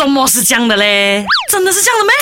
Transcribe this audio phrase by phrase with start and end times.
[0.00, 1.22] 什么是这样的嘞？
[1.50, 2.14] 真的是这样的咩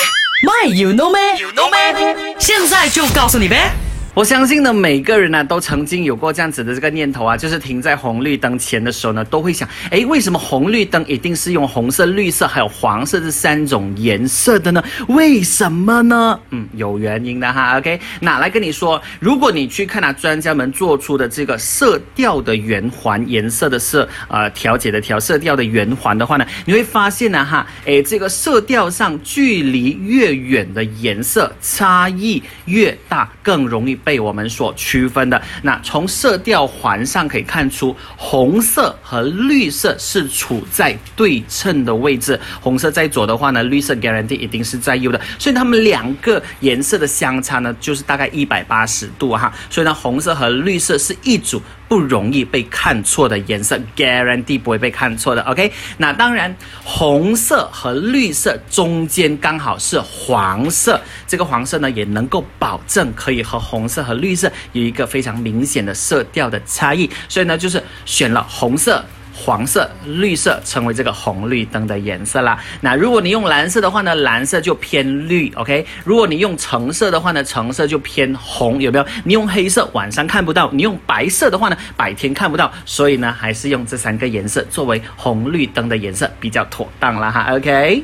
[0.43, 2.35] ？My you know 咩？You know 咩？
[2.37, 3.71] 现在就告诉你呗。
[4.19, 14.83] 我相信呢，每个人呢都曾经有过这样子的这个念头啊，就是停在红绿灯前的时候呢，都会想，哎，为什么红绿灯一定是用红色、绿色还有黄色这三种颜色的呢？
[15.07, 16.37] 为什么呢？
[16.49, 17.77] 嗯，有原因的哈。
[17.77, 34.08] OK，那来跟你说，如果你去看啊，专家们做出的这个色调的圆环颜色的色，呃，调节的调色调的圆环的话呢，你会发现呢，哈，哎，这个色调上距离越远的颜色差异越大，更容易被。
[34.09, 42.39] 被我们所区分的，那从色调环上可以看出，红色和绿色是处在对称的位置。
[42.59, 49.53] 红色在左的话呢，绿色 guarantee 一定是在右的，所以它们两个颜色的相差呢，就是大概一百八十度哈。
[49.69, 51.61] 所以呢，红色和绿色是一组。
[51.89, 55.41] 不容易被看错的颜色，guarantee 不会被看错的。
[55.41, 69.03] OK，那当然，红色和绿色中间刚好是黄色，这个黄色呢也能够保证可以和红色和绿色有一个非常明显的色调的差异，所以呢就是选了红色。
[69.33, 72.59] 黄色、绿色成为这个红绿灯的颜色啦。
[72.81, 75.85] 那如果你用蓝色的话呢，蓝色就偏绿，OK。
[76.03, 79.05] 如果你用橙色的话呢，橙色就偏红，有没有？
[79.23, 82.71] 你用黑色晚上看不到，你用白色的话呢，白天看不到。
[82.85, 87.97] 所以呢，还是用这三个颜色作为红绿灯的颜色比较妥当了哈，OK。